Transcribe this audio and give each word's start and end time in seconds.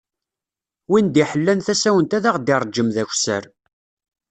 Win 0.89 1.07
d-iḥellan 1.09 1.59
tasawent 1.65 2.15
ad 2.17 2.25
ɣ-d-ireǧǧem 2.33 2.87
d 2.95 2.97
akessar. 3.03 3.43